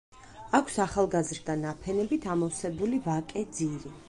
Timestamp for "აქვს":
0.59-0.77